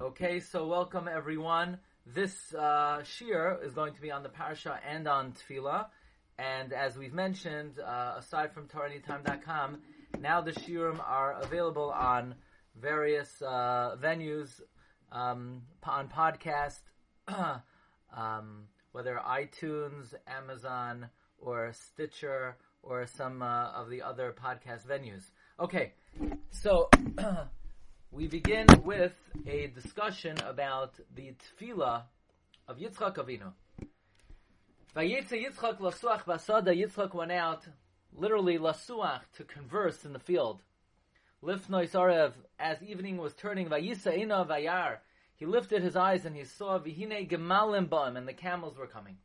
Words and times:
Okay, 0.00 0.40
so 0.40 0.66
welcome 0.66 1.08
everyone. 1.08 1.78
This 2.06 2.54
uh, 2.54 3.02
shir 3.02 3.60
is 3.62 3.74
going 3.74 3.92
to 3.92 4.00
be 4.00 4.10
on 4.10 4.22
the 4.22 4.30
parasha 4.30 4.80
and 4.88 5.06
on 5.06 5.34
tefillah. 5.34 5.88
And 6.38 6.72
as 6.72 6.96
we've 6.96 7.12
mentioned, 7.12 7.78
uh, 7.78 8.14
aside 8.16 8.54
from 8.54 8.66
TorahAnytime.com, 8.66 9.82
now 10.18 10.40
the 10.40 10.52
shirim 10.52 10.98
are 11.06 11.38
available 11.42 11.90
on 11.90 12.34
various 12.80 13.42
uh, 13.42 13.96
venues, 14.02 14.62
um, 15.12 15.60
on 15.84 16.08
podcast, 16.08 16.80
um, 18.16 18.62
whether 18.92 19.20
iTunes, 19.28 20.14
Amazon, 20.26 21.10
or 21.38 21.74
Stitcher, 21.74 22.56
or 22.82 23.06
some 23.06 23.42
uh, 23.42 23.66
of 23.72 23.90
the 23.90 24.00
other 24.00 24.32
podcast 24.32 24.86
venues. 24.86 25.24
Okay, 25.60 25.92
so 26.50 26.88
we 28.12 28.26
begin 28.26 28.66
with 28.84 29.14
a 29.46 29.68
discussion 29.68 30.36
about 30.40 30.94
the 31.14 31.32
tefillah 31.60 32.02
of 32.66 32.78
Yitzchak 32.78 33.14
Avinu. 33.16 33.52
Vayetze 34.96 35.46
Yitzchak 35.46 35.78
lasuach 35.78 36.24
basada. 36.24 36.76
Yitzchak 36.76 37.14
went 37.14 37.30
out, 37.30 37.62
literally 38.12 38.58
lasuach, 38.58 39.20
to 39.36 39.44
converse 39.44 40.04
in 40.04 40.12
the 40.12 40.18
field. 40.18 40.60
Lifnois 41.42 41.92
arev, 41.92 42.32
as 42.58 42.82
evening 42.82 43.16
was 43.16 43.32
turning, 43.34 43.68
vayisa 43.68 44.16
ina 44.16 44.44
vayar. 44.44 44.98
He 45.36 45.46
lifted 45.46 45.82
his 45.82 45.96
eyes 45.96 46.26
and 46.26 46.36
he 46.36 46.44
saw 46.44 46.78
vihine 46.80 47.30
gemalim 47.30 47.88
ba'im, 47.88 48.16
and 48.16 48.26
the 48.26 48.34
camels 48.34 48.76
were 48.76 48.88
coming. 48.88 49.18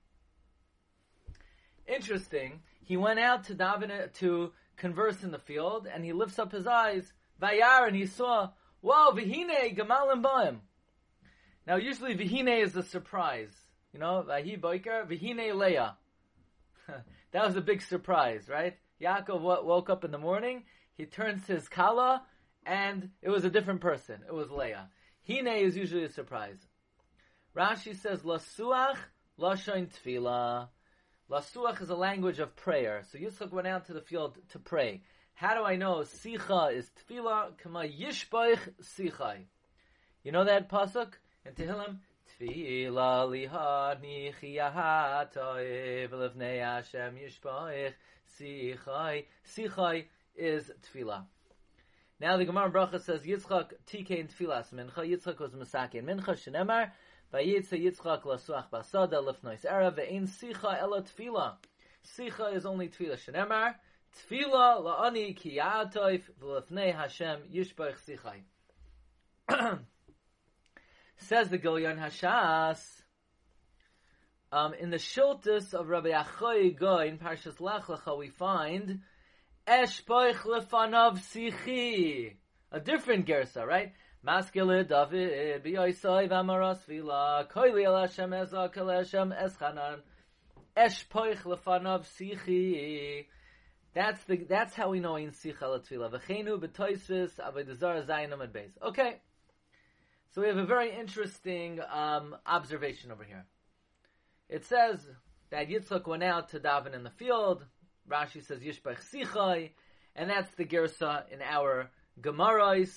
Interesting. 1.87 2.61
He 2.83 2.97
went 2.97 3.19
out 3.19 3.45
to 3.45 3.55
daven 3.55 4.13
to 4.13 4.51
converse 4.77 5.23
in 5.23 5.31
the 5.31 5.39
field, 5.39 5.87
and 5.91 6.05
he 6.05 6.13
lifts 6.13 6.37
up 6.37 6.51
his 6.51 6.67
eyes, 6.67 7.13
vayar, 7.41 7.87
and 7.87 7.95
he 7.95 8.05
saw, 8.05 8.51
whoa, 8.85 9.11
vihine 9.11 9.75
gemalim 9.75 10.21
ba'im. 10.21 10.57
Now, 11.65 11.77
usually 11.77 12.15
vihine 12.15 12.63
is 12.63 12.75
a 12.75 12.83
surprise. 12.83 13.49
You 13.93 13.99
know, 13.99 14.23
vahi 14.27 14.59
boiker, 14.59 15.09
vihine 15.09 15.55
leah. 15.55 15.97
that 17.31 17.45
was 17.45 17.55
a 17.55 17.61
big 17.61 17.81
surprise, 17.81 18.47
right? 18.47 18.77
Yaakov 19.01 19.41
woke 19.63 19.89
up 19.89 20.05
in 20.05 20.11
the 20.11 20.17
morning, 20.17 20.63
he 20.95 21.05
turns 21.05 21.45
to 21.47 21.55
his 21.55 21.67
kala, 21.67 22.23
and 22.65 23.09
it 23.21 23.29
was 23.29 23.43
a 23.43 23.49
different 23.49 23.81
person. 23.81 24.19
It 24.27 24.33
was 24.33 24.49
Leah. 24.49 24.89
Hine 25.27 25.47
is 25.47 25.75
usually 25.75 26.03
a 26.03 26.09
surprise. 26.09 26.57
Rashi 27.55 27.95
says, 27.95 28.21
Lasuach, 28.21 28.97
Lashon 29.39 29.89
Tefillah. 29.91 30.69
Lasuach 31.29 31.81
is 31.81 31.89
a 31.89 31.95
language 31.95 32.39
of 32.39 32.55
prayer. 32.55 33.03
So 33.11 33.17
Yitzchak 33.17 33.51
went 33.51 33.67
out 33.67 33.87
to 33.87 33.93
the 33.93 34.01
field 34.01 34.37
to 34.51 34.59
pray. 34.59 35.01
How 35.37 35.53
do 35.53 35.65
I 35.65 35.75
know 35.75 35.97
Sicha 35.97 36.73
is 36.73 36.89
Tefillah? 36.97 37.57
Kama 37.57 37.81
Yishbaich 37.81 38.57
Sichai. 38.81 39.39
You 40.23 40.31
know 40.31 40.45
that 40.45 40.69
pasuk 40.69 41.09
in 41.45 41.51
Tehillim? 41.51 41.97
Tefillah 42.39 43.27
liha 43.27 44.01
nichiyahatoi 44.01 46.09
v'levnei 46.09 46.63
Hashem 46.63 47.17
Yishbaich 47.17 47.91
Sichai. 48.39 49.25
Sichai 49.45 50.05
is 50.37 50.71
Tefillah. 50.81 51.25
Now 52.21 52.37
the 52.37 52.45
Gemara 52.45 52.71
Bracha 52.71 53.01
says 53.01 53.23
Yitzchak 53.23 53.73
tikein 53.91 54.33
tfilas 54.33 54.73
mincha. 54.73 55.05
Yitzchak 55.05 55.41
was 55.41 55.51
masakin 55.51 56.05
mincha 56.05 56.37
shenemar. 56.37 56.91
Vayitze 57.33 57.77
Yitzchak 57.77 58.23
lasuach 58.23 58.69
basada 58.71 59.21
lefnois 59.21 59.65
era 59.65 59.91
ve'in 59.91 60.29
sicha 60.29 60.81
ela 60.81 61.01
tefila. 61.01 61.57
Sicha 62.07 62.55
is 62.55 62.65
only 62.65 62.87
tefila 62.87 63.17
shenemar. 63.17 63.75
Tefila 64.15 64.81
la'ani 64.81 65.35
ki 65.35 65.57
ya'atoif 65.57 66.23
v'lefnei 66.41 66.95
Hashem 66.95 67.41
yishbach 67.53 67.97
sichai. 68.07 68.43
Says 71.17 71.49
the 71.49 71.59
Gilyon 71.59 71.99
Hashas. 71.99 72.81
Um, 74.51 74.73
in 74.73 74.89
the 74.89 74.97
Shiltus 74.97 75.73
of 75.73 75.89
Rabbi 75.89 76.11
Achoy 76.11 76.77
Goy 76.77 77.07
in 77.07 77.17
Parshas 77.17 77.59
Lech 77.59 77.83
Lecha 77.83 78.17
we 78.17 78.29
find 78.29 79.01
Eshpoich 79.67 80.37
lefanav 80.45 81.17
sichi. 81.19 82.35
A 82.71 82.79
different 82.79 83.25
gersa, 83.25 83.65
right? 83.65 83.91
Maskele 84.25 84.87
David 84.87 85.63
biyoisai 85.63 86.29
v'amaras 86.29 86.85
vila 86.85 87.47
koili 87.51 87.85
el 87.85 87.97
Hashem 87.97 88.31
ezak 88.31 88.77
el 88.77 88.89
Hashem 88.89 89.31
eschanan. 89.33 90.01
Eshpoich 90.77 91.41
lefanav 91.43 92.05
sichi. 92.05 93.25
That's 93.95 94.21
the 94.25 94.35
that's 94.35 94.75
how 94.75 94.89
we 94.89 94.99
know 94.99 95.15
in 95.15 95.31
sicha 95.31 95.61
latfila. 95.61 96.11
V'cheinu 96.11 96.59
b'toisvis 96.59 97.31
avodazar 97.39 98.05
zayinom 98.05 98.43
at 98.43 98.51
base. 98.51 98.77
Okay, 98.83 99.15
so 100.31 100.41
we 100.41 100.47
have 100.47 100.57
a 100.57 100.65
very 100.65 100.93
interesting 100.93 101.79
um, 101.89 102.35
observation 102.45 103.13
over 103.13 103.23
here. 103.23 103.45
It 104.49 104.65
says 104.65 104.99
that 105.49 105.69
Yitzchak 105.69 106.05
went 106.07 106.23
out 106.23 106.49
to 106.49 106.59
daven 106.59 106.93
in 106.93 107.03
the 107.03 107.09
field. 107.09 107.63
Rashi 108.09 108.45
says 108.45 108.59
Yishbach 108.59 108.99
Sichai, 109.01 109.71
and 110.13 110.29
that's 110.29 110.53
the 110.55 110.65
Gersa 110.65 111.23
in 111.31 111.41
our 111.41 111.89
Gemarais. 112.21 112.91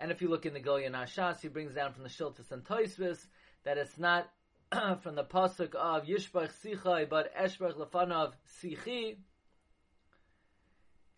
And 0.00 0.10
if 0.10 0.20
you 0.20 0.28
look 0.28 0.44
in 0.44 0.54
the 0.54 0.60
Gilyon 0.60 0.90
Hashas, 0.90 1.40
he 1.40 1.48
brings 1.48 1.72
down 1.72 1.92
from 1.92 2.02
the 2.02 2.08
Shiltus 2.08 2.50
and 2.50 2.64
Toisvis 2.64 3.24
that 3.62 3.78
it's 3.78 3.96
not 3.96 4.28
from 5.02 5.14
the 5.14 5.22
pasuk 5.24 5.76
of 5.76 6.06
Yishbach 6.06 6.50
Sichai, 6.64 7.08
but 7.08 7.32
Eshbach 7.36 7.76
Lefanov 7.76 8.32
Sichi. 8.60 9.18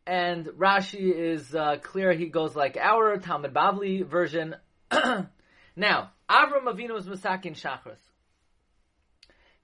And 0.06 0.47
Rashi 0.47 1.15
is 1.15 1.54
uh, 1.54 1.76
clear; 1.82 2.12
he 2.12 2.26
goes 2.26 2.54
like 2.54 2.76
our 2.76 3.16
Talmud 3.16 3.54
Bavli 3.54 4.04
version. 4.06 4.54
now, 4.92 6.10
Avram 6.28 6.65
Avinu 6.65 6.92
was 6.92 7.06
Masakin 7.06 7.54
Shachris. 7.54 8.00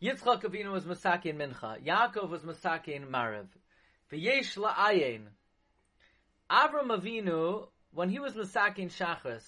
Yitzchak 0.03 0.43
Avinu 0.43 0.73
was 0.73 0.84
Masakin 0.84 1.37
Mincha. 1.37 1.84
Yaakov 1.84 2.31
was 2.31 2.41
Masakin 2.43 3.09
Mariv. 3.09 3.49
V'yesh 4.11 4.56
la'ayin. 4.56 5.27
Avram 6.51 6.89
Avinu, 6.89 7.69
when 7.93 8.09
he 8.09 8.19
was 8.19 8.33
Masakin 8.33 8.91
Shachris, 8.91 9.45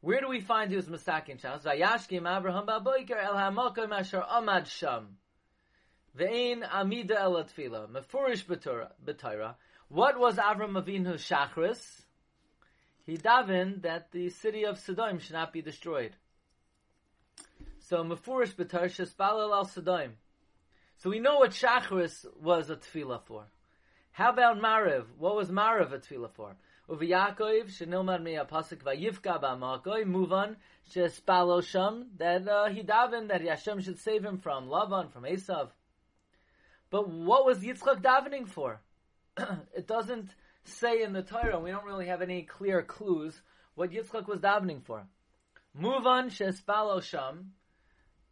where 0.00 0.20
do 0.20 0.28
we 0.28 0.40
find 0.40 0.70
he 0.70 0.76
was 0.76 0.86
Masakin 0.86 1.38
Shachris? 1.38 1.64
Vayashkim 1.64 2.22
Avraham 2.22 2.66
ba'boiker 2.66 3.22
el 3.22 3.36
ha'mokim 3.36 3.92
asher 3.92 4.22
amad 4.22 4.66
sham. 4.66 5.18
Ve'ein 6.18 6.62
amida 6.70 7.18
el 7.18 7.34
atfila. 7.34 7.88
Mefurish 7.88 8.44
b'Torah. 8.46 9.54
What 9.88 10.18
was 10.18 10.36
Avram 10.36 10.80
Avinu 10.80 11.14
Shachris? 11.14 12.02
He 13.04 13.16
davened 13.16 13.82
that 13.82 14.12
the 14.12 14.30
city 14.30 14.64
of 14.64 14.78
Sodom 14.78 15.18
should 15.18 15.34
not 15.34 15.52
be 15.52 15.60
destroyed. 15.60 16.12
So 17.80 18.04
Mefurish 18.04 18.54
b'Torah 18.54 18.84
shespalel 18.84 19.52
al 19.52 19.64
Sodom. 19.64 20.12
So 20.98 21.10
we 21.10 21.18
know 21.18 21.38
what 21.38 21.50
Shachris 21.50 22.24
was 22.40 22.70
a 22.70 22.76
tefillah 22.76 23.22
for. 23.24 23.46
How 24.12 24.30
about 24.30 24.58
Mariv? 24.58 25.06
What 25.18 25.34
was 25.34 25.50
Mariv 25.50 25.92
a 25.92 25.98
tefillah 25.98 26.30
for? 26.30 26.54
Uvi 26.88 27.08
Yaakov 27.08 27.64
shenilmad 27.64 28.22
mi 28.22 28.34
apasik 28.34 28.82
vayivka 28.84 29.42
ba'makoi 29.42 30.06
move 30.06 30.32
on 30.32 30.56
shesbalosham, 30.94 32.06
that 32.18 32.46
uh, 32.46 32.68
he 32.68 32.82
davened 32.82 33.28
that 33.28 33.40
Hashem 33.40 33.80
should 33.80 33.98
save 33.98 34.24
him 34.24 34.38
from 34.38 34.68
Lavan 34.68 35.10
from 35.10 35.24
Esav. 35.24 35.70
But 36.90 37.08
what 37.08 37.44
was 37.44 37.58
Yitzchak 37.58 38.02
davening 38.02 38.48
for? 38.48 38.80
it 39.74 39.86
doesn't 39.86 40.30
say 40.64 41.02
in 41.02 41.12
the 41.12 41.22
Torah. 41.22 41.60
We 41.60 41.70
don't 41.70 41.84
really 41.84 42.06
have 42.06 42.22
any 42.22 42.42
clear 42.42 42.82
clues 42.82 43.40
what 43.74 43.90
Yitzchak 43.90 44.26
was 44.26 44.40
davening 44.40 44.84
for. 44.84 45.06
Move 45.74 46.06
on 46.06 46.30
shespalo 46.30 47.02
sham 47.02 47.52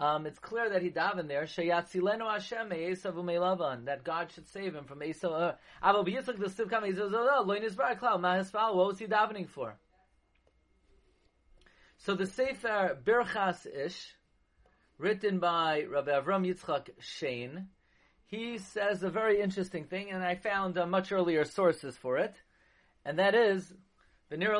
um, 0.02 0.26
it's 0.26 0.40
clear 0.40 0.68
that 0.70 0.82
he 0.82 0.90
davened 0.90 1.28
there, 1.28 1.44
Sheyatzilenu 1.44 2.28
Hashem 2.28 2.70
Esav 2.70 3.14
Umeilavan, 3.14 3.84
that 3.84 4.02
God 4.02 4.32
should 4.32 4.48
save 4.48 4.74
him 4.74 4.84
from 4.84 4.98
Esav. 4.98 5.56
Avo 5.80 6.04
b'yitzchak 6.04 6.40
the 6.40 6.46
sivkam 6.46 6.82
Esav 6.82 7.46
Loin 7.46 7.62
Yisbar 7.62 7.96
Klau 7.96 8.18
Mahisfal. 8.18 8.74
What 8.74 8.88
was 8.88 8.98
he 8.98 9.06
davening 9.06 9.48
for? 9.48 9.76
So 11.98 12.16
the 12.16 12.26
Sefer 12.26 12.98
Birchas 13.04 13.64
Ish, 13.64 14.16
written 14.98 15.38
by 15.38 15.84
Rabbi 15.88 16.10
Avram 16.10 16.52
Yitzchak 16.52 16.88
Shein, 17.00 17.66
he 18.32 18.56
says 18.56 19.02
a 19.02 19.10
very 19.10 19.42
interesting 19.42 19.84
thing, 19.84 20.10
and 20.10 20.24
I 20.24 20.36
found 20.36 20.78
uh, 20.78 20.86
much 20.86 21.12
earlier 21.12 21.44
sources 21.44 21.98
for 21.98 22.16
it, 22.16 22.34
and 23.04 23.18
that 23.18 23.34
is, 23.34 23.74
he 24.30 24.36
davened 24.38 24.56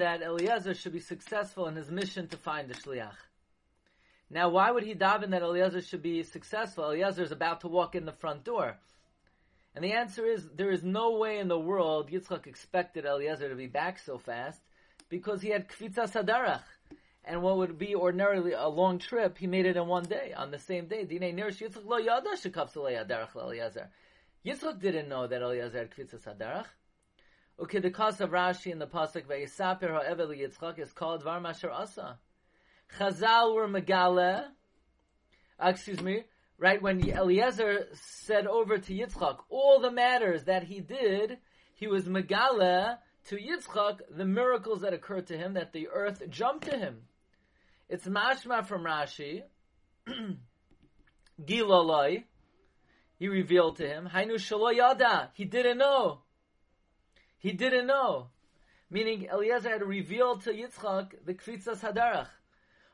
that 0.00 0.22
Eliezer 0.22 0.74
should 0.74 0.92
be 0.92 1.00
successful 1.00 1.68
in 1.68 1.76
his 1.76 1.90
mission 1.90 2.28
to 2.28 2.36
find 2.36 2.68
the 2.68 2.74
shliach. 2.74 3.16
Now, 4.28 4.50
why 4.50 4.70
would 4.70 4.84
he 4.84 4.94
daven 4.94 5.30
that 5.30 5.40
Eliezer 5.40 5.80
should 5.80 6.02
be 6.02 6.22
successful? 6.22 6.84
Eliezer 6.84 7.22
is 7.22 7.32
about 7.32 7.62
to 7.62 7.68
walk 7.68 7.94
in 7.94 8.04
the 8.04 8.12
front 8.12 8.44
door. 8.44 8.76
And 9.74 9.82
the 9.82 9.92
answer 9.92 10.26
is, 10.26 10.46
there 10.54 10.70
is 10.70 10.84
no 10.84 11.12
way 11.12 11.38
in 11.38 11.48
the 11.48 11.58
world 11.58 12.10
Yitzchak 12.10 12.46
expected 12.46 13.06
Eliezer 13.06 13.48
to 13.48 13.54
be 13.54 13.68
back 13.68 14.00
so 14.00 14.18
fast, 14.18 14.60
because 15.08 15.40
he 15.40 15.48
had 15.48 15.66
kvitza 15.66 16.12
sadarach. 16.12 16.60
And 17.26 17.42
what 17.42 17.56
would 17.56 17.78
be 17.78 17.94
ordinarily 17.94 18.52
a 18.52 18.68
long 18.68 18.98
trip, 18.98 19.38
he 19.38 19.46
made 19.46 19.64
it 19.64 19.76
in 19.76 19.86
one 19.86 20.04
day, 20.04 20.34
on 20.36 20.50
the 20.50 20.58
same 20.58 20.86
day. 20.86 21.06
Yitzchak 24.44 24.78
didn't 24.78 25.08
know 25.08 25.26
that 25.26 25.40
Eliezer 25.40 25.78
had 25.78 25.90
Kvitzas 25.90 26.24
Hadarach. 26.24 26.66
Okay, 27.58 27.78
the 27.78 27.90
cause 27.90 28.20
of 28.20 28.30
Rashi 28.30 28.72
in 28.72 28.78
the 28.78 28.86
pasuk 28.86 29.26
Vayisaper 29.26 29.88
Ha'evel 29.90 30.28
Yitzchak 30.28 30.78
is 30.78 30.92
called 30.92 31.22
Var 31.22 31.40
Masher 31.40 31.70
Asa. 31.70 32.18
Chazal 32.98 33.54
were 33.54 33.68
Megale. 33.68 34.48
Uh, 35.58 35.68
excuse 35.68 36.02
me. 36.02 36.24
Right 36.58 36.82
when 36.82 37.08
Eliezer 37.08 37.88
said 37.94 38.46
over 38.46 38.78
to 38.78 38.92
Yitzchak 38.92 39.38
all 39.48 39.80
the 39.80 39.90
matters 39.90 40.44
that 40.44 40.64
he 40.64 40.80
did, 40.80 41.38
he 41.74 41.86
was 41.86 42.04
Megale 42.04 42.98
to 43.28 43.36
Yitzchak 43.36 44.00
the 44.10 44.26
miracles 44.26 44.82
that 44.82 44.92
occurred 44.92 45.28
to 45.28 45.38
him, 45.38 45.54
that 45.54 45.72
the 45.72 45.88
earth 45.88 46.22
jumped 46.28 46.70
to 46.70 46.76
him. 46.76 47.02
It's 47.88 48.06
mashma 48.06 48.66
from 48.66 48.84
Rashi. 48.84 49.42
Gilaloi. 51.40 52.24
He 53.18 53.28
revealed 53.28 53.76
to 53.76 53.86
him. 53.86 54.08
Hainu. 54.12 55.28
He 55.34 55.44
didn't 55.44 55.78
know. 55.78 56.20
He 57.38 57.52
didn't 57.52 57.86
know. 57.86 58.28
Meaning 58.90 59.28
Eliezer 59.30 59.70
had 59.70 59.82
revealed 59.82 60.44
to 60.44 60.50
Yitzchak 60.50 61.12
the 61.24 61.34
kvitzas 61.34 61.80
hadarach. 61.80 62.28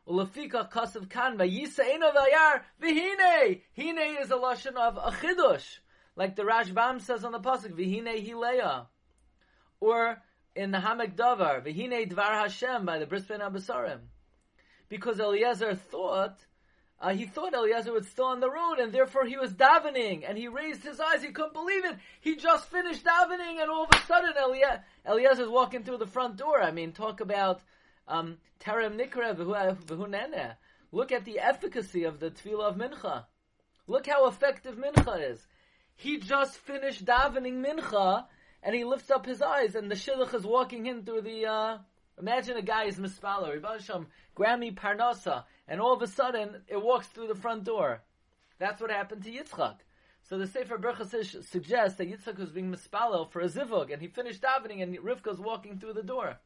Ulafika 0.09 0.71
kasav 0.71 1.09
kan 1.09 1.39
vayisa 1.39 1.81
eno 1.81 2.11
vayar 2.11 2.63
v'hine. 2.83 3.63
Hine 3.77 4.17
is 4.21 4.31
a 4.31 4.35
lashon 4.35 4.77
of 4.77 4.97
a 4.97 5.13
chidush. 5.13 5.79
Like 6.17 6.37
the 6.37 6.43
Rashbam 6.43 7.01
says 7.01 7.25
on 7.25 7.33
the 7.33 7.41
pasuk, 7.41 7.73
v'hine 7.73 8.27
hileya. 8.27 8.87
Or 9.81 10.23
in 10.57 10.71
the 10.71 10.81
Ha'amek 10.81 11.17
Davar, 11.17 11.65
v'hine 11.65 12.11
dvar 12.11 12.43
Hashem 12.43 12.85
by 12.85 12.99
the 12.99 13.07
Bris 13.07 13.25
Ben 13.25 13.41
Abasarim. 13.41 14.01
Because 14.91 15.19
Eliezer 15.19 15.75
thought 15.75 16.37
uh, 17.01 17.15
he 17.15 17.25
thought 17.25 17.55
Eliezer 17.55 17.93
was 17.93 18.07
still 18.09 18.27
on 18.27 18.41
the 18.41 18.51
road, 18.51 18.79
and 18.79 18.93
therefore 18.93 19.25
he 19.25 19.39
was 19.39 19.55
davening, 19.55 20.23
and 20.29 20.37
he 20.37 20.49
raised 20.49 20.83
his 20.83 21.01
eyes. 21.01 21.23
He 21.23 21.33
couldn't 21.33 21.55
believe 21.55 21.87
it. 21.87 21.97
He 22.21 22.37
just 22.37 22.69
finished 22.69 23.05
davening, 23.05 23.61
and 23.61 23.71
all 23.71 23.85
of 23.85 23.91
a 23.91 24.07
sudden 24.07 24.35
Eliezer, 24.37 24.85
Eliezer's 25.07 25.49
walking 25.49 25.83
through 25.83 25.97
the 25.97 26.07
front 26.07 26.37
door. 26.37 26.63
I 26.63 26.73
mean, 26.73 26.93
talk 26.93 27.21
about 27.21 27.63
um, 28.07 28.37
terem 28.61 29.01
nikra 29.01 29.35
v'hunene. 29.35 30.57
Look 30.93 31.11
at 31.11 31.25
the 31.25 31.39
efficacy 31.39 32.05
of 32.05 32.21
the 32.21 32.31
tefillah 32.31 32.69
of 32.69 32.77
mincha. 32.77 33.25
Look 33.87 34.07
how 34.07 34.27
effective 34.27 34.77
mincha 34.77 35.31
is. 35.31 35.47
He 35.95 36.19
just 36.19 36.59
finished 36.59 37.07
davening 37.07 37.65
mincha, 37.65 38.27
and 38.63 38.75
he 38.75 38.85
lifts 38.85 39.11
up 39.11 39.25
his 39.25 39.41
eyes, 39.41 39.75
and 39.75 39.91
the 39.91 39.95
shidduch 39.95 40.35
is 40.35 40.45
walking 40.45 40.85
in 40.85 41.05
through 41.05 41.23
the. 41.23 41.47
Uh, 41.47 41.79
imagine 42.19 42.57
a 42.57 42.63
guy 42.63 42.85
is 42.85 42.97
mispaler, 42.97 43.61
Grammy 44.37 44.75
Parnasa, 44.75 45.45
and 45.69 45.81
all 45.81 45.95
of 45.95 46.03
a 46.03 46.07
sudden 46.07 46.63
it 46.69 46.83
walks 46.83 47.07
through 47.09 47.29
the 47.29 47.35
front 47.35 47.65
door. 47.65 48.03
That's 48.59 48.81
what 48.81 48.91
happened 48.91 49.25
to 49.25 49.31
Yitzchak. 49.31 49.77
So 50.23 50.39
the 50.39 50.47
Sefer 50.47 50.79
Berachas 50.79 51.45
suggests 51.45 51.97
that 51.99 52.11
Yitzchak 52.11 52.39
was 52.39 52.53
being 52.53 52.71
mispalel 52.71 53.31
for 53.31 53.41
a 53.41 53.49
zivug, 53.49 53.93
and 53.93 54.01
he 54.01 54.09
finished 54.09 54.43
davening, 54.43 54.83
and 54.83 54.97
Rivka's 54.99 55.41
walking 55.41 55.79
through 55.79 55.95
the 55.95 56.03
door. 56.03 56.39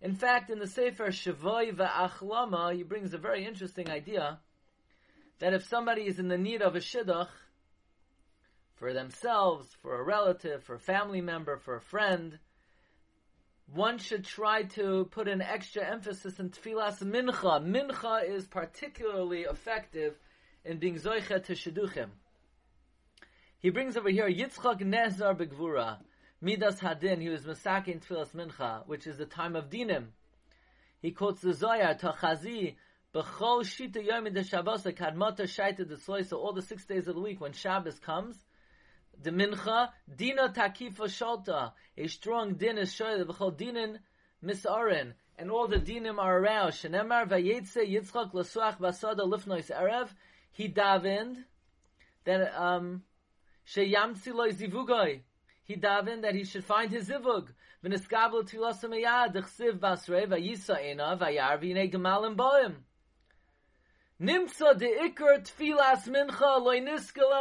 In 0.00 0.14
fact, 0.14 0.50
in 0.50 0.58
the 0.58 0.66
Sefer 0.66 1.08
Shavoi 1.08 1.74
Va'achlama, 1.74 2.74
he 2.74 2.82
brings 2.82 3.14
a 3.14 3.18
very 3.18 3.46
interesting 3.46 3.88
idea 3.88 4.38
that 5.38 5.54
if 5.54 5.64
somebody 5.66 6.02
is 6.02 6.18
in 6.18 6.28
the 6.28 6.38
need 6.38 6.62
of 6.62 6.76
a 6.76 6.80
shidduch 6.80 7.28
for 8.76 8.92
themselves, 8.92 9.68
for 9.80 9.98
a 9.98 10.04
relative, 10.04 10.62
for 10.62 10.74
a 10.74 10.80
family 10.80 11.20
member, 11.20 11.56
for 11.56 11.76
a 11.76 11.80
friend, 11.80 12.38
one 13.72 13.98
should 13.98 14.24
try 14.24 14.62
to 14.62 15.08
put 15.10 15.28
an 15.28 15.40
extra 15.40 15.84
emphasis 15.84 16.38
in 16.38 16.50
tefillas 16.50 17.02
mincha. 17.02 17.64
Mincha 17.64 18.28
is 18.28 18.46
particularly 18.46 19.42
effective 19.42 20.14
in 20.64 20.78
being 20.78 20.96
zoicha 20.96 21.44
to 21.44 21.54
shidduchim. 21.54 22.08
He 23.58 23.70
brings 23.70 23.96
over 23.96 24.10
here 24.10 24.28
Yitzchak 24.28 24.80
Nezar 24.82 25.34
Begvura, 25.34 25.98
Midas 26.42 26.80
Hadin. 26.80 27.20
He 27.20 27.30
was 27.30 27.44
masakin 27.44 28.04
Tfilas 28.04 28.34
mincha, 28.34 28.86
which 28.86 29.06
is 29.06 29.16
the 29.16 29.24
time 29.24 29.56
of 29.56 29.70
dinim. 29.70 30.08
He 31.00 31.10
quotes 31.10 31.40
the 31.40 31.54
Zohar 31.54 31.94
Tachazi. 31.94 32.76
B'chol 33.14 33.62
shita 33.62 34.04
yom 34.04 34.26
kadmata 34.26 35.44
shaita 35.44 36.26
So 36.26 36.36
all 36.36 36.52
the 36.52 36.62
six 36.62 36.84
days 36.84 37.08
of 37.08 37.14
the 37.14 37.20
week 37.20 37.40
when 37.40 37.52
Shabbos 37.52 37.98
comes, 38.00 38.36
the 39.24 39.30
mincha 39.30 39.88
dina 40.14 40.50
takifa 40.50 41.08
shalta. 41.08 41.72
A 41.96 42.06
strong 42.06 42.54
din 42.54 42.78
is 42.78 42.92
shoyed 42.94 43.26
v'chol 43.26 43.56
dinin 43.56 43.98
misarin, 44.44 45.14
and 45.38 45.50
all 45.50 45.66
the 45.66 45.78
dinim 45.78 46.18
are 46.18 46.38
around. 46.38 46.72
Shenemar 46.72 47.26
vayetze 47.28 47.88
Yitzchak 47.88 48.32
lasuach 48.32 48.78
basada 48.78 49.20
lifnois 49.20 49.70
erev. 49.70 50.08
He 50.52 50.68
davened 50.68 51.44
that 52.24 52.54
um 52.54 53.02
sheyamtzi 53.66 54.32
loy 54.32 54.52
zivugoi. 54.52 55.20
He 55.64 55.76
davened 55.76 56.22
that 56.22 56.34
he 56.34 56.44
should 56.44 56.64
find 56.64 56.90
his 56.90 57.08
zivug. 57.08 57.48
V'niskabel 57.82 58.48
tfilasam 58.48 58.92
yad 59.02 59.34
dechsiv 59.34 59.78
basrei 59.78 60.26
vayisa 60.26 60.80
ena 60.82 61.16
v'inei 61.18 61.90
gemalim 61.90 62.36
boim. 62.36 62.74
Nimtza 64.20 64.78
de 64.78 64.86
ikr 64.86 65.42
tfilas 65.42 66.06
mincha 66.06 66.60
loiniskal. 66.60 67.32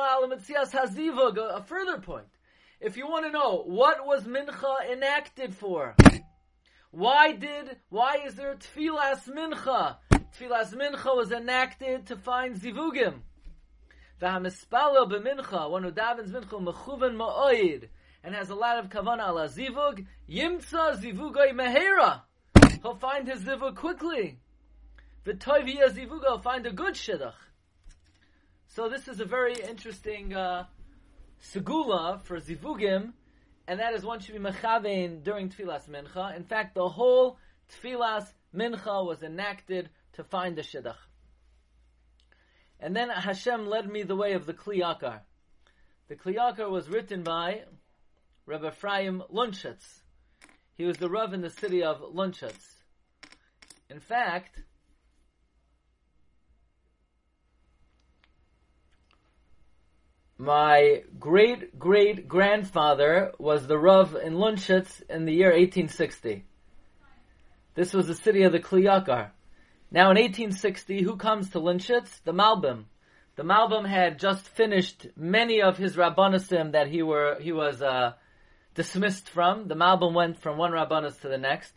A 1.55 1.63
further 1.63 1.99
point. 1.99 2.25
If 2.81 2.97
you 2.97 3.07
want 3.07 3.25
to 3.25 3.31
know 3.31 3.63
what 3.63 4.05
was 4.07 4.23
mincha 4.23 4.91
enacted 4.91 5.53
for, 5.53 5.95
why 6.89 7.33
did 7.33 7.77
why 7.89 8.23
is 8.25 8.33
there 8.33 8.55
tfilas 8.55 9.29
mincha? 9.29 9.97
Tfilas 10.35 10.73
mincha 10.73 11.15
was 11.15 11.31
enacted 11.31 12.07
to 12.07 12.15
find 12.15 12.55
zivugim. 12.55 13.21
V'hamispalo 14.19 15.07
b'mincha, 15.11 15.69
one 15.69 15.83
who 15.83 15.91
davens 15.91 16.31
mincha 16.31 16.59
mechuven 16.59 17.15
ma'oid, 17.15 17.87
and 18.23 18.33
has 18.33 18.49
a 18.49 18.55
lot 18.55 18.79
of 18.79 18.89
kavana 18.89 19.27
ala 19.27 19.47
zivug, 19.47 20.07
yimtza 20.27 20.95
zivugay 20.99 21.51
mehera. 21.51 22.21
He'll 22.81 22.95
find 22.95 23.27
his 23.27 23.43
zivug 23.43 23.75
quickly. 23.75 24.39
V'toiv 25.25 25.93
zivuga 25.93 26.41
find 26.43 26.65
a 26.65 26.71
good 26.71 26.95
shidduch. 26.95 27.33
So 28.67 28.89
this 28.89 29.07
is 29.07 29.19
a 29.19 29.25
very 29.25 29.53
interesting 29.53 30.33
uh, 30.33 30.65
segula 31.41 32.21
for 32.21 32.39
zivugim, 32.39 33.13
and 33.67 33.79
that 33.79 33.93
is 33.93 34.03
one 34.03 34.19
should 34.19 34.35
be 34.35 34.41
mechavein 34.41 35.23
during 35.23 35.49
tfilas 35.49 35.89
mincha. 35.89 36.35
In 36.35 36.43
fact, 36.43 36.75
the 36.75 36.89
whole 36.89 37.37
tfilas 37.71 38.25
mincha 38.53 39.05
was 39.05 39.23
enacted 39.23 39.89
to 40.13 40.23
find 40.23 40.57
the 40.57 40.61
shidduch. 40.61 40.95
And 42.79 42.93
then 42.93 43.09
Hashem 43.09 43.65
led 43.67 43.89
me 43.89 44.03
the 44.03 44.15
way 44.15 44.33
of 44.33 44.45
the 44.45 44.53
Kli 44.53 44.81
Yakar. 44.81 45.21
The 46.09 46.15
Kli 46.15 46.35
Yakar 46.35 46.69
was 46.69 46.89
written 46.89 47.23
by 47.23 47.61
Rabbi 48.45 48.67
Ephraim 48.67 49.23
Lunchitz. 49.29 50.01
He 50.75 50.83
was 50.83 50.97
the 50.97 51.09
Rav 51.09 51.33
in 51.33 51.39
the 51.39 51.49
city 51.49 51.81
of 51.81 52.01
Lunchitz. 52.01 52.83
In 53.89 54.01
fact, 54.01 54.59
My 60.43 61.03
great 61.21 61.79
great 61.79 62.27
grandfather 62.27 63.31
was 63.39 63.65
the 63.65 63.77
Rav 63.77 64.13
in 64.13 64.33
Lunchitz 64.33 65.01
in 65.09 65.23
the 65.23 65.31
year 65.31 65.51
1860. 65.51 66.43
This 67.75 67.93
was 67.93 68.07
the 68.07 68.13
city 68.13 68.43
of 68.43 68.51
the 68.51 68.59
Kli 68.59 68.83
Yakar. 68.83 69.29
Now 69.89 70.11
in 70.11 70.17
1860, 70.17 71.01
who 71.01 71.15
comes 71.15 71.51
to 71.51 71.59
Lunchitz? 71.59 72.19
The 72.25 72.33
Malbim. 72.33 72.83
The 73.37 73.43
Malbim 73.43 73.87
had 73.87 74.19
just 74.19 74.49
finished 74.49 75.07
many 75.15 75.61
of 75.61 75.77
his 75.77 75.95
Rabbanisim 75.95 76.73
that 76.73 76.87
he 76.87 77.01
were 77.01 77.37
he 77.39 77.53
was 77.53 77.81
uh, 77.81 78.11
dismissed 78.75 79.29
from. 79.29 79.69
The 79.69 79.75
Malbim 79.75 80.13
went 80.13 80.41
from 80.41 80.57
one 80.57 80.73
Rabbanis 80.73 81.21
to 81.21 81.29
the 81.29 81.37
next, 81.37 81.71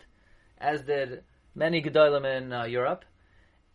as 0.58 0.82
did 0.82 1.22
many 1.54 1.80
Gedolim 1.80 2.24
in 2.24 2.52
uh, 2.52 2.64
Europe, 2.64 3.04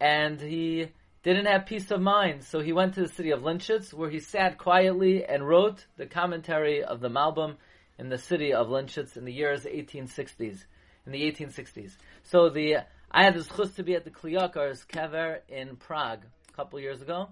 and 0.02 0.42
he 0.42 0.90
didn't 1.24 1.46
have 1.46 1.68
peace 1.68 1.92
of 1.92 2.02
mind, 2.02 2.44
so 2.44 2.62
he 2.62 2.74
went 2.74 2.96
to 2.96 3.02
the 3.02 3.08
city 3.08 3.30
of 3.32 3.42
Lynchitz, 3.42 3.94
where 3.94 4.10
he 4.10 4.20
sat 4.20 4.58
quietly 4.58 5.24
and 5.24 5.48
wrote 5.48 5.86
the 5.98 6.08
commentary 6.08 6.84
of 6.84 7.00
the 7.00 7.10
Malbim 7.10 7.58
in 8.00 8.10
the 8.10 8.18
city 8.18 8.54
of 8.54 8.68
Lynchitz 8.68 9.16
in 9.16 9.26
the 9.26 9.34
years 9.34 9.66
1860s. 9.66 10.66
In 11.06 11.12
the 11.12 11.32
1860s. 11.32 11.94
So 12.24 12.50
the 12.50 12.78
I 13.10 13.24
had 13.24 13.36
the 13.36 13.44
chus 13.44 13.74
to 13.76 13.84
be 13.84 13.96
at 13.96 14.04
the 14.04 14.12
Kli 14.12 14.40
Yakar's 14.40 14.86
kever 14.86 15.40
in 15.50 15.76
Prague 15.76 16.26
a 16.50 16.54
couple 16.54 16.80
years 16.80 17.02
ago. 17.02 17.30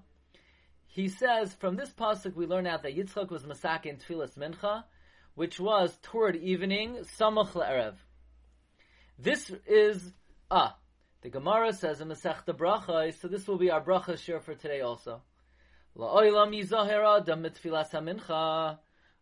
He 0.87 1.07
says 1.07 1.53
from 1.53 1.75
this 1.75 1.91
pasuk 1.91 2.35
we 2.35 2.47
learn 2.47 2.67
out 2.67 2.83
that 2.83 2.97
Yitzchak 2.97 3.29
was 3.29 3.43
masak 3.43 3.85
in 3.85 3.97
Tfilas 3.97 4.35
Mincha, 4.37 4.83
which 5.35 5.59
was 5.59 5.97
toward 6.01 6.35
evening, 6.35 7.05
Samach 7.17 7.51
Erev. 7.51 7.93
This 9.17 9.51
is 9.67 10.11
ah 10.49 10.75
the 11.21 11.29
Gemara 11.29 11.73
says 11.73 12.01
in 12.01 12.07
Masechta 12.07 12.53
Bracha, 12.55 13.13
so 13.19 13.27
this 13.27 13.47
will 13.47 13.57
be 13.57 13.71
our 13.71 13.81
bracha 13.81 14.17
share 14.17 14.39
for 14.39 14.55
today 14.55 14.81
also. 14.81 15.21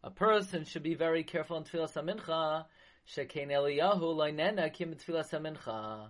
A 0.04 0.12
person 0.12 0.64
should 0.66 0.84
be 0.84 0.94
very 0.94 1.24
careful 1.24 1.58
in 1.58 1.64
tfilas 1.64 1.94
hamincha. 1.94 2.66
Shekein 3.08 3.50
Eliyahu 3.50 4.02
loinena 4.02 4.72
kim 4.72 4.94
tfilas. 4.94 6.10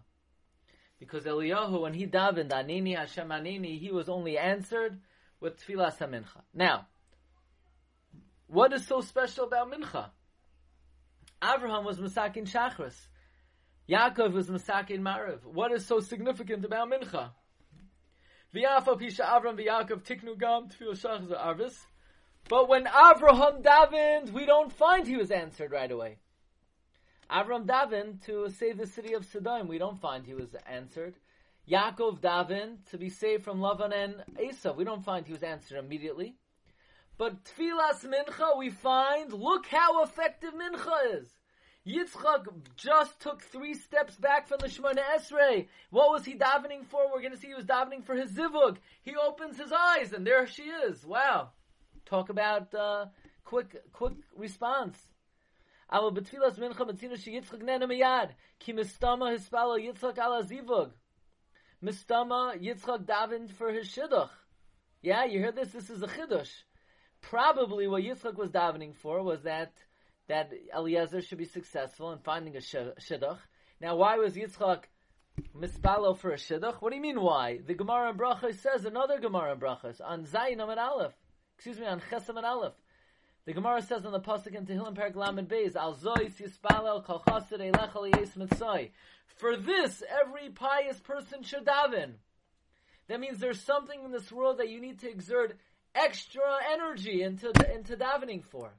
Because 1.00 1.24
Eliyahu, 1.24 1.82
when 1.82 1.94
he 1.94 2.06
davened, 2.06 2.50
Anini 2.50 2.98
Hashem 2.98 3.30
Anini, 3.30 3.80
he 3.80 3.92
was 3.92 4.10
only 4.10 4.38
answered 4.38 5.00
with 5.40 5.58
tfilas 5.66 5.98
hamincha. 6.00 6.42
Now, 6.54 6.88
What 8.48 8.72
is 8.74 8.88
so 8.88 9.02
special 9.02 9.46
about 9.46 9.72
Mincha? 9.72 10.10
Abraham 11.44 11.84
was 11.86 12.00
Masakin 12.00 12.50
Shachris. 12.50 12.96
Yaakov 13.90 14.34
was 14.34 14.50
Masakin 14.50 15.00
Mariv. 15.00 15.46
What 15.46 15.72
is 15.72 15.86
so 15.86 16.02
significant 16.02 16.66
about 16.66 16.90
Mincha? 16.90 17.30
V'yafa 18.54 19.00
pisha 19.00 19.22
Avram 19.22 19.58
v'Yaakov 19.58 20.04
tiknu 20.04 20.38
gam 20.38 20.68
shachas 20.68 21.30
arvis. 21.30 21.78
But 22.50 22.68
when 22.68 22.86
Abraham 22.88 23.62
davened, 23.62 24.32
we 24.32 24.46
don't 24.46 24.74
find 24.74 25.08
he 25.08 25.16
was 25.16 25.32
answered 25.32 25.72
right 25.72 25.90
away. 25.90 26.18
Avram 27.32 27.66
davened 27.66 28.26
to 28.26 28.50
save 28.50 28.78
the 28.78 28.88
city 28.88 29.14
of 29.14 29.26
Sodom. 29.26 29.70
We 29.70 29.78
don't 29.78 30.00
find 30.02 30.26
he 30.26 30.34
was 30.34 30.54
answered. 30.70 31.16
Yaakov 31.70 32.20
davened 32.20 32.90
to 32.90 32.98
be 32.98 33.10
saved 33.10 33.46
from 33.46 33.60
Lavan 33.60 33.94
and 33.94 34.16
Esau. 34.38 34.74
We 34.74 34.84
don't 34.84 35.04
find 35.04 35.26
he 35.26 35.32
was 35.34 35.44
answered 35.44 35.78
immediately. 35.78 36.36
But 37.18 37.46
Tfilas 37.46 38.06
Mincha, 38.06 38.58
we 38.58 38.70
find, 38.70 39.32
look 39.32 39.68
how 39.68 40.04
effective 40.04 40.54
Mincha 40.54 41.22
is. 41.22 41.37
Yitzchak 41.88 42.46
just 42.76 43.20
took 43.22 43.42
three 43.42 43.74
steps 43.74 44.16
back 44.16 44.48
from 44.48 44.58
the 44.60 44.68
Shemona 44.68 45.02
Esrei. 45.16 45.68
What 45.90 46.12
was 46.12 46.26
he 46.26 46.36
davening 46.36 46.86
for? 46.86 47.10
We're 47.10 47.22
going 47.22 47.32
to 47.32 47.38
see 47.38 47.48
he 47.48 47.54
was 47.54 47.64
davening 47.64 48.04
for 48.04 48.14
his 48.14 48.32
zivug. 48.32 48.78
He 49.04 49.16
opens 49.16 49.58
his 49.58 49.72
eyes, 49.72 50.12
and 50.12 50.28
there 50.28 50.46
she 50.48 50.64
is. 50.64 51.06
Wow. 51.06 51.52
Talk 52.06 52.30
about 52.30 52.76
uh, 52.76 53.06
quick, 53.46 53.78
quick 53.94 54.16
response. 54.36 54.98
Betfilas 55.90 56.60
mincha 56.60 56.80
betzina 56.80 57.18
she 57.18 57.40
Yitzchak 57.40 57.62
nene 57.62 57.88
miyad. 57.88 58.32
Ki 58.60 58.74
mistama 58.74 59.34
hispala 59.38 59.80
Yitzchak 59.80 60.18
ala 60.18 60.44
zivug. 60.44 60.92
Mistama 61.82 62.62
Yitzchak 62.62 63.06
davened 63.06 63.52
for 63.52 63.72
his 63.72 63.88
shidduch. 63.88 64.30
Yeah, 65.02 65.24
you 65.24 65.40
hear 65.40 65.54
this? 65.54 65.70
This 65.70 65.90
is 65.90 66.04
a 66.04 66.08
chiddush. 66.08 66.52
Probably 67.22 67.88
what 67.88 68.04
Yitzchak 68.04 68.36
was 68.36 68.50
davening 68.50 68.94
for 68.94 69.24
was 69.24 69.44
that 69.44 69.72
that 70.28 70.52
Eliezer 70.76 71.22
should 71.22 71.38
be 71.38 71.46
successful 71.46 72.12
in 72.12 72.20
finding 72.20 72.56
a 72.56 72.60
shidduch. 72.60 73.40
Now, 73.80 73.96
why 73.96 74.18
was 74.18 74.36
Yitzchak 74.36 74.84
mispalo 75.56 76.18
for 76.18 76.32
a 76.32 76.38
shidduch? 76.38 76.76
What 76.82 76.90
do 76.90 76.96
you 76.96 77.02
mean 77.02 77.22
why? 77.22 77.60
The 77.66 77.74
Gemara 77.74 78.12
in 78.12 78.18
Brachas 78.18 78.60
says 78.60 78.86
another 78.86 79.20
Gemara 79.20 79.54
in 79.54 79.64
on 80.04 80.26
Zayin 80.26 80.62
and 80.62 80.80
Aleph. 80.80 81.14
Excuse 81.56 81.80
me, 81.80 81.88
on 81.88 82.02
Chesam 82.02 82.38
and 82.38 82.46
Aleph. 82.46 82.74
The 83.46 83.54
Gemara 83.54 83.82
says 83.82 84.06
on 84.06 84.12
the 84.12 84.20
pasuk 84.20 84.56
in 84.56 84.66
Tehillim 84.66 84.94
Perak 84.94 85.16
Lamed 85.16 85.48
Beis, 85.48 85.76
Al 85.76 85.96
Zois 85.96 86.34
Yispalel 86.36 87.06
Kol 87.06 87.24
Chassid 87.26 87.60
Eilech 87.60 88.18
Yes 88.18 88.36
Mitzay. 88.36 88.90
For 89.38 89.56
this, 89.56 90.04
every 90.22 90.50
pious 90.50 91.00
person 91.00 91.44
should 91.44 91.66
daven. 91.66 92.16
That 93.08 93.22
means 93.22 93.40
there's 93.40 93.62
something 93.62 94.04
in 94.04 94.12
this 94.12 94.32
world 94.32 94.58
that 94.58 94.70
you 94.70 94.82
need 94.82 95.00
to 95.00 95.10
exert 95.10 95.58
extra 95.96 96.44
energy 96.74 97.22
into 97.22 97.48
into 97.74 97.96
davening 97.96 98.44
for. 98.44 98.74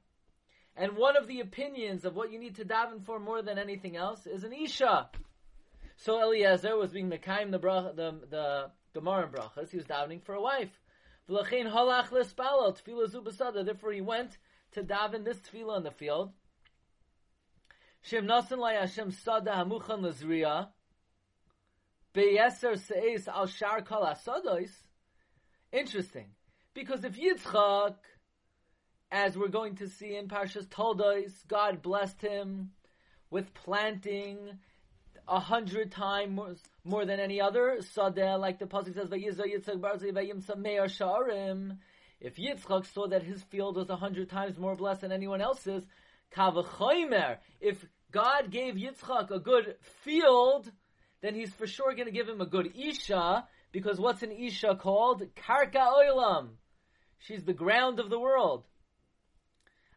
And 0.79 0.95
one 0.95 1.17
of 1.17 1.27
the 1.27 1.41
opinions 1.41 2.05
of 2.05 2.15
what 2.15 2.31
you 2.31 2.39
need 2.39 2.55
to 2.55 2.63
daven 2.63 3.03
for 3.03 3.19
more 3.19 3.41
than 3.41 3.59
anything 3.59 3.97
else 3.97 4.25
is 4.25 4.45
an 4.45 4.53
isha. 4.53 5.09
So 5.97 6.21
Eliezer 6.21 6.77
was 6.77 6.93
being 6.93 7.09
mekayim 7.09 7.51
the 7.51 7.59
brach, 7.59 7.97
the 7.97 8.13
the 8.29 8.71
Gemara 8.93 9.25
in 9.25 9.31
brachas. 9.33 9.71
He 9.71 9.77
was 9.77 9.85
davening 9.85 10.23
for 10.23 10.35
a 10.35 10.41
wife. 10.41 10.71
Therefore, 11.27 11.51
he 13.91 14.01
went 14.01 14.37
to 14.71 14.83
daven 14.83 15.25
this 15.25 15.41
tefillah 15.41 15.77
in 15.77 15.83
the 15.83 15.91
field. 15.91 16.31
Al. 24.25 24.59
Interesting, 25.71 26.31
because 26.73 27.03
if 27.03 27.17
Yitzchak 27.17 27.95
as 29.11 29.37
we're 29.37 29.47
going 29.47 29.75
to 29.77 29.87
see 29.87 30.15
in 30.15 30.27
Parshas 30.27 30.69
Toldos, 30.69 31.31
God 31.47 31.81
blessed 31.81 32.21
him 32.21 32.71
with 33.31 33.53
planting 33.53 34.37
a 35.27 35.39
hundred 35.39 35.91
times 35.91 36.59
more, 36.83 37.05
than 37.05 37.19
any 37.19 37.39
other 37.39 37.77
sadeh, 37.95 38.39
like 38.39 38.59
the 38.59 38.65
pasuk 38.65 38.95
says, 38.95 39.09
Yitzchak 39.09 39.79
barzi 39.79 40.11
sharim." 40.11 41.77
If 42.19 42.35
Yitzchak 42.35 42.91
saw 42.93 43.07
that 43.07 43.23
his 43.23 43.41
field 43.43 43.77
was 43.77 43.89
a 43.89 43.95
hundred 43.95 44.29
times 44.29 44.57
more 44.57 44.75
blessed 44.75 45.01
than 45.01 45.11
anyone 45.11 45.41
else's, 45.41 45.85
kavachomer. 46.35 47.37
If 47.61 47.85
God 48.11 48.49
gave 48.51 48.75
Yitzchak 48.75 49.31
a 49.31 49.39
good 49.39 49.75
field, 50.03 50.71
then 51.21 51.35
He's 51.35 51.53
for 51.53 51.67
sure 51.67 51.93
going 51.93 52.07
to 52.07 52.11
give 52.11 52.27
him 52.27 52.41
a 52.41 52.45
good 52.45 52.73
isha, 52.75 53.47
because 53.71 53.99
what's 53.99 54.23
an 54.23 54.31
isha 54.31 54.75
called? 54.75 55.23
Karka 55.35 55.75
oilam. 55.75 56.49
She's 57.19 57.43
the 57.43 57.53
ground 57.53 57.99
of 57.99 58.09
the 58.09 58.19
world. 58.19 58.65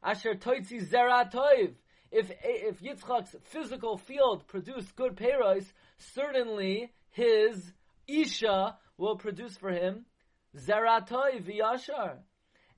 Asher 0.03 0.35
toitzi 0.35 0.81
zera 0.87 1.31
toiv. 1.33 1.75
If 2.11 2.31
if 2.43 2.81
Yitzchak's 2.81 3.37
physical 3.45 3.97
field 3.97 4.47
produced 4.47 4.97
good 4.97 5.17
peiros, 5.17 5.73
certainly 5.99 6.93
his 7.11 7.73
isha 8.07 8.77
will 8.99 9.17
produce 9.17 9.57
for 9.57 9.71
him 9.71 10.07
zera 10.57 11.07
toiv 11.09 11.45
v'yashar. 11.45 12.19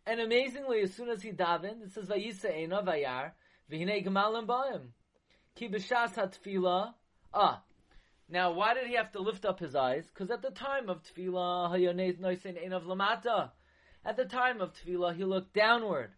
And 0.07 0.21
amazingly, 0.21 0.83
as 0.83 0.93
soon 0.93 1.09
as 1.09 1.23
he 1.23 1.33
davened, 1.33 1.83
it 1.83 1.93
says 1.93 2.09
vayisa 2.09 2.55
ena 2.55 2.83
vayar 2.83 3.33
v'hinei 3.71 4.07
gemalim 4.07 4.47
ba'im 4.47 4.89
ki 5.55 5.69
b'shas 5.69 6.15
hatfila. 6.15 6.95
Ah, 7.33 7.63
now 8.29 8.53
why 8.53 8.75
did 8.75 8.87
he 8.87 8.95
have 8.95 9.13
to 9.13 9.21
lift 9.21 9.45
up 9.45 9.61
his 9.61 9.75
eyes? 9.75 10.07
Because 10.07 10.31
at 10.31 10.43
the 10.43 10.51
time 10.51 10.89
of 10.89 11.03
tefillah, 11.03 11.71
hayoneis 11.71 12.19
noisin 12.19 12.63
enav 12.63 12.85
lamata. 12.85 13.51
At 14.05 14.17
the 14.17 14.27
time 14.27 14.61
of 14.61 14.75
tefillah, 14.75 15.17
he 15.17 15.25
looked 15.25 15.55
downward. 15.55 16.13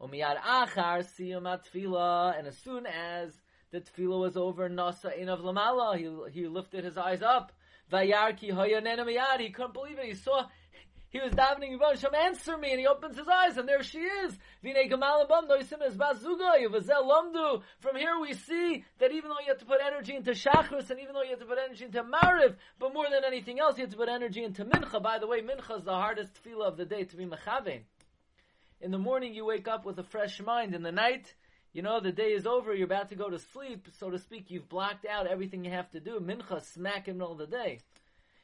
Umiyad 0.00 0.38
achar 0.42 1.04
siyam 1.04 1.44
tefillah, 1.44 2.38
and 2.38 2.46
as 2.46 2.58
soon 2.58 2.86
as 2.86 3.32
the 3.70 3.80
tefillah 3.80 4.20
was 4.20 4.36
over, 4.36 4.68
nasa 4.68 5.18
inav 5.18 5.40
lamala, 5.40 5.96
he, 5.96 6.40
he 6.40 6.46
lifted 6.46 6.84
his 6.84 6.98
eyes 6.98 7.22
up. 7.22 7.52
Vayarki 7.90 8.52
hoyanena 8.52 9.40
he 9.40 9.50
couldn't 9.50 9.72
believe 9.72 9.98
it. 9.98 10.06
He 10.06 10.14
saw, 10.14 10.46
he 11.08 11.20
was 11.20 11.32
davening, 11.32 11.80
Hashem, 11.80 12.14
answer 12.14 12.58
me, 12.58 12.72
and 12.72 12.80
he 12.80 12.86
opens 12.86 13.16
his 13.16 13.26
eyes, 13.26 13.56
and 13.56 13.66
there 13.66 13.82
she 13.82 14.00
is. 14.00 14.36
Vine 14.62 14.90
gamalabam 14.90 15.48
noisim 15.48 15.80
es 15.80 15.94
bazuga, 15.94 16.58
lamdu. 16.66 17.62
From 17.78 17.96
here 17.96 18.18
we 18.20 18.34
see 18.34 18.84
that 18.98 19.12
even 19.12 19.30
though 19.30 19.40
you 19.40 19.48
have 19.48 19.58
to 19.58 19.64
put 19.64 19.80
energy 19.82 20.14
into 20.14 20.32
shachris, 20.32 20.90
and 20.90 21.00
even 21.00 21.14
though 21.14 21.22
you 21.22 21.30
have 21.30 21.38
to 21.38 21.46
put 21.46 21.58
energy 21.64 21.84
into 21.86 22.02
mariv, 22.02 22.56
but 22.78 22.92
more 22.92 23.06
than 23.10 23.24
anything 23.24 23.60
else, 23.60 23.78
you 23.78 23.84
have 23.84 23.92
to 23.92 23.96
put 23.96 24.10
energy 24.10 24.44
into 24.44 24.66
mincha. 24.66 25.02
By 25.02 25.18
the 25.18 25.26
way, 25.26 25.40
mincha 25.40 25.78
is 25.78 25.84
the 25.84 25.92
hardest 25.94 26.32
tefillah 26.34 26.66
of 26.66 26.76
the 26.76 26.84
day 26.84 27.04
to 27.04 27.16
be 27.16 27.24
mechavein. 27.24 27.82
In 28.80 28.90
the 28.90 28.98
morning, 28.98 29.34
you 29.34 29.44
wake 29.44 29.68
up 29.68 29.86
with 29.86 29.98
a 29.98 30.04
fresh 30.04 30.40
mind. 30.40 30.74
In 30.74 30.82
the 30.82 30.92
night, 30.92 31.32
you 31.72 31.82
know, 31.82 32.00
the 32.00 32.12
day 32.12 32.32
is 32.32 32.46
over, 32.46 32.74
you're 32.74 32.84
about 32.84 33.08
to 33.08 33.14
go 33.14 33.30
to 33.30 33.38
sleep, 33.38 33.88
so 33.98 34.10
to 34.10 34.18
speak, 34.18 34.50
you've 34.50 34.68
blocked 34.68 35.06
out 35.06 35.26
everything 35.26 35.64
you 35.64 35.70
have 35.70 35.90
to 35.92 36.00
do. 36.00 36.20
Mincha, 36.20 36.62
smack 36.62 37.08
in 37.08 37.20
of 37.22 37.38
the 37.38 37.46
day. 37.46 37.80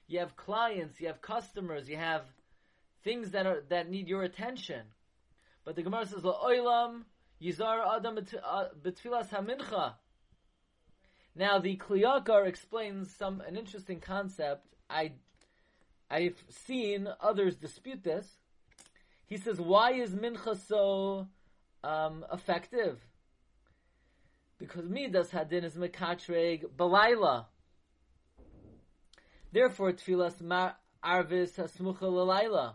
You 0.07 0.21
have 0.21 0.37
clients, 0.37 1.01
you 1.01 1.07
have 1.09 1.21
customers, 1.21 1.89
you 1.89 1.97
have 1.97 2.23
things 3.05 3.31
that 3.33 3.47
are 3.47 3.63
that 3.69 3.91
need 3.91 4.09
your 4.09 4.23
attention. 4.23 4.83
But 5.65 5.77
the 5.77 5.83
Gemara 5.83 6.07
says, 6.07 6.23
"La'olam 6.23 7.05
yizar 7.41 7.97
adam 7.97 8.19
uh, 8.19 8.65
betfilas 8.83 9.29
hamincha." 9.29 9.95
Now 11.35 11.59
the 11.59 11.77
Kli 11.77 12.03
Yakar 12.03 12.47
explains 12.47 13.15
some 13.15 13.41
an 13.41 13.57
interesting 13.57 14.01
concept. 14.01 14.67
I 14.91 15.13
I've 16.11 16.43
seen 16.67 17.09
others 17.21 17.57
dispute 17.57 18.03
this. 18.03 18.27
He 19.33 19.39
says, 19.39 19.59
why 19.59 19.93
is 19.93 20.11
mincha 20.11 20.59
so 20.69 21.27
um, 21.83 22.23
effective? 22.31 22.99
Because 24.59 24.85
midas 24.85 25.31
hadin 25.31 25.65
is 25.65 25.75
mekatreg 25.75 26.67
balayla. 26.77 27.47
Therefore, 29.51 29.95
tefillas 29.95 30.39
mar 30.43 30.77
arvis 31.03 31.53
hasmucha 31.55 32.03
lalayla. 32.03 32.75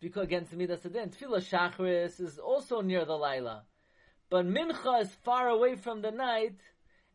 Because 0.00 0.22
against 0.22 0.54
midas 0.54 0.80
hadin. 0.80 1.14
Tefillah 1.14 1.44
shachris 1.44 2.20
is 2.20 2.38
also 2.38 2.80
near 2.80 3.04
the 3.04 3.12
layla. 3.12 3.60
But 4.30 4.46
mincha 4.46 5.02
is 5.02 5.10
far 5.24 5.48
away 5.48 5.76
from 5.76 6.00
the 6.00 6.10
night, 6.10 6.54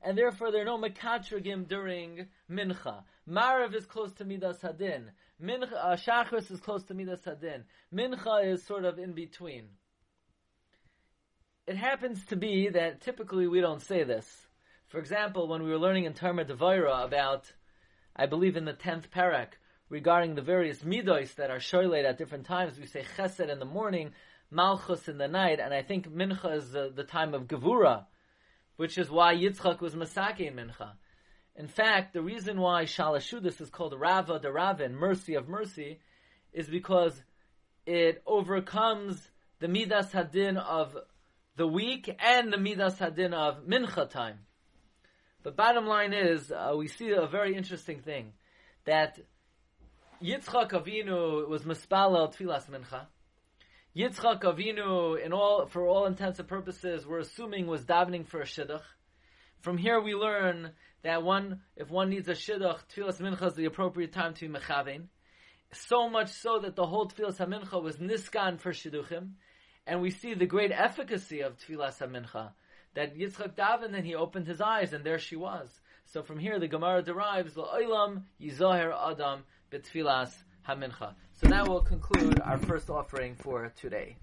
and 0.02 0.18
therefore 0.18 0.52
there 0.52 0.62
are 0.62 0.66
no 0.66 0.78
mekatrigim 0.78 1.68
during 1.68 2.28
mincha. 2.50 3.04
Marav 3.30 3.76
is 3.76 3.86
close 3.86 4.14
to 4.14 4.26
midas 4.26 4.62
hadin. 4.62 5.12
Mincha, 5.42 5.74
uh, 5.74 5.96
Shachris 5.96 6.52
is 6.52 6.60
close 6.60 6.84
to 6.84 6.94
Midas 6.94 7.22
Hadin. 7.26 7.64
Mincha 7.94 8.46
is 8.46 8.64
sort 8.64 8.86
of 8.86 9.00
in 9.00 9.14
between. 9.14 9.70
It 11.66 11.78
happens 11.78 12.24
to 12.28 12.36
be 12.36 12.70
that 12.70 13.02
typically 13.02 13.48
we 13.48 13.60
don't 13.60 13.82
say 13.82 14.04
this. 14.04 14.48
For 14.90 15.00
example, 15.00 15.48
when 15.48 15.64
we 15.64 15.72
were 15.72 15.80
learning 15.80 16.06
in 16.06 16.14
Tarma 16.14 16.46
Devaira 16.46 17.04
about, 17.04 17.52
I 18.16 18.28
believe 18.28 18.56
in 18.56 18.66
the 18.66 18.74
10th 18.74 19.10
parak, 19.10 19.54
regarding 19.90 20.36
the 20.36 20.42
various 20.42 20.84
midos 20.84 21.34
that 21.36 21.50
are 21.50 21.60
shoylaid 21.60 22.06
at 22.06 22.18
different 22.18 22.46
times, 22.46 22.78
we 22.78 22.86
say 22.86 23.04
chesed 23.18 23.50
in 23.50 23.58
the 23.58 23.66
morning, 23.66 24.12
malchus 24.52 25.08
in 25.08 25.18
the 25.18 25.28
night, 25.28 25.60
and 25.60 25.74
I 25.74 25.82
think 25.82 26.08
mincha 26.08 26.56
is 26.56 26.72
the, 26.72 26.92
the 26.94 27.04
time 27.04 27.34
of 27.34 27.48
gevura, 27.48 28.06
which 28.82 28.98
is 28.98 29.12
why 29.12 29.36
Yitzchak 29.36 29.80
was 29.80 29.94
masake 29.94 30.40
in 30.40 30.56
mincha. 30.56 30.94
In 31.56 31.68
fact, 31.68 32.14
the 32.14 32.22
reason 32.24 32.60
why 32.60 32.86
Shalashudis 32.86 33.62
is 33.62 33.70
called 33.70 33.94
Rava 33.94 34.40
de 34.40 34.52
Ravin, 34.52 34.96
mercy 34.96 35.36
of 35.36 35.48
mercy, 35.48 36.00
is 36.52 36.68
because 36.68 37.22
it 37.86 38.24
overcomes 38.26 39.30
the 39.60 39.68
Midas 39.68 40.08
Hadin 40.08 40.58
of 40.58 40.98
the 41.58 41.68
week 41.68 42.10
and 42.18 42.52
the 42.52 42.58
Midas 42.58 42.96
Hadin 42.96 43.36
of 43.36 43.68
Mincha 43.68 44.10
time. 44.10 44.40
The 45.44 45.52
bottom 45.52 45.86
line 45.86 46.14
is, 46.14 46.52
uh, 46.52 46.74
we 46.76 46.88
see 46.88 47.12
a 47.12 47.28
very 47.28 47.56
interesting 47.56 48.00
thing, 48.00 48.34
that 48.86 49.20
Yitzchak 50.24 50.72
Avinu 50.72 51.48
was 51.48 51.66
mispalel 51.66 52.36
tfilas 52.36 52.68
mincha. 52.68 53.06
Yitzchak 53.94 54.44
Avinu, 54.44 55.22
in 55.22 55.34
all, 55.34 55.66
for 55.66 55.86
all 55.86 56.06
intents 56.06 56.40
and 56.40 56.48
purposes, 56.48 57.06
we're 57.06 57.20
assuming 57.20 57.68
was 57.68 57.84
davening 57.84 58.26
for 58.26 58.40
a 58.40 58.46
shidduch. 58.46 58.84
From 59.60 59.78
here 59.78 60.00
we 60.00 60.16
learn 60.16 60.72
that 61.04 61.24
one, 61.24 61.60
if 61.76 61.90
one 61.90 62.10
needs 62.10 62.30
a 62.30 62.34
shidduch, 62.34 62.80
tfilas 62.96 63.20
mincha 63.20 63.48
is 63.48 63.56
the 63.56 63.66
appropriate 63.66 64.14
time 64.14 64.34
to 64.36 64.48
be 64.48 64.58
mechavein. 64.58 65.08
So 65.74 66.10
much 66.10 66.30
so 66.30 66.60
that 66.60 66.78
the 66.78 66.86
whole 66.86 67.10
tfilas 67.10 67.36
hamincha 67.36 67.84
was 67.84 67.98
niskan 67.98 68.62
for 68.62 68.72
shidduchim, 68.72 69.32
and 69.86 70.02
we 70.02 70.10
see 70.10 70.36
the 70.36 70.46
great 70.46 70.72
efficacy 70.72 71.42
of 71.42 71.58
tfilas 71.58 71.98
hamincha. 71.98 72.52
That 72.94 73.18
Yitzchak 73.18 73.58
davened 73.58 73.94
and 73.94 74.06
he 74.06 74.16
opened 74.16 74.48
his 74.48 74.62
eyes, 74.62 74.94
and 74.94 75.04
there 75.04 75.20
she 75.20 75.36
was. 75.36 75.70
So 76.06 76.24
from 76.24 76.40
here 76.40 76.60
the 76.60 76.70
Gemara 76.70 77.04
derives 77.04 77.56
la'olam 77.56 78.24
yizoher 78.42 78.94
adam 79.12 79.44
betfilas 79.70 80.32
hamincha. 80.72 81.14
So 81.34 81.48
that 81.48 81.68
will 81.68 81.82
conclude 81.82 82.40
our 82.42 82.58
first 82.58 82.90
offering 82.90 83.36
for 83.36 83.72
today. 83.80 84.16